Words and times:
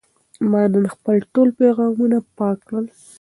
ما 0.49 0.61
نن 0.73 0.85
خپل 0.95 1.15
ټول 1.33 1.49
پیغامونه 1.59 2.17
پاک 2.37 2.57
کړل. 2.67 2.85